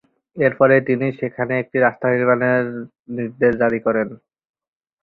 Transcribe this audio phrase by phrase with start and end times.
[0.37, 2.63] এরপরেই তিনি সেখানে একটি রাস্তা নির্মাণের
[3.17, 4.07] নির্দেশ জারি করেন।